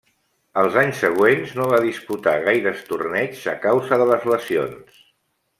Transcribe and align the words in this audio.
Els 0.61 0.77
anys 0.83 1.01
següents 1.03 1.53
no 1.59 1.67
va 1.73 1.81
disputar 1.83 2.35
gaires 2.47 2.81
torneigs 2.89 3.47
a 3.55 3.57
causa 3.67 4.03
de 4.05 4.09
les 4.15 4.29
lesions. 4.35 5.01